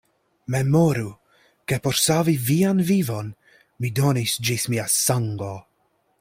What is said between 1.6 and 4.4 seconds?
ke por savi vian vivon, mi donis